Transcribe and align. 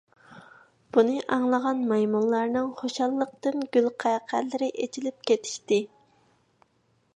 بۇنى 0.95 1.17
ئاڭلىغان 1.35 1.83
مايمۇنلارنىڭ 1.91 2.71
خۇشاللىقتىن 2.79 3.67
گۈلقەقەلىرى 3.77 4.73
ئېچىلىپ 4.87 5.31
كېتىشتى. 5.31 5.81